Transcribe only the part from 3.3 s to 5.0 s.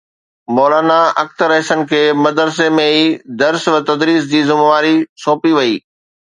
درس و تدريس جي ذميواري